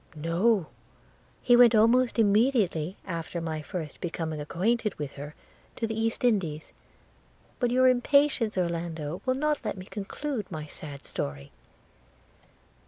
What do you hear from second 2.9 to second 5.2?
after my first becoming acquainted with